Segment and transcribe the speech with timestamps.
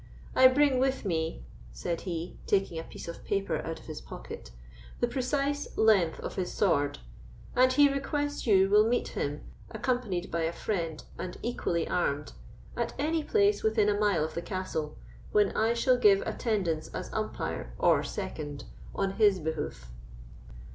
[0.35, 4.49] I bring with me," said he, taking a piece of paper out of his pocket,
[4.99, 6.97] "the precise length of his sword;
[7.55, 12.33] and he requests you will meet him, accompanied by a friend, and equally armed,
[12.75, 14.97] at any place within a mile of the castle,
[15.33, 18.63] when I shall give attendance as umpire, or second,
[18.95, 19.85] on his behoof."